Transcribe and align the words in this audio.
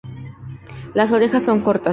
Las 0.95 1.11
orejas 1.11 1.43
son 1.45 1.61
cortas. 1.61 1.89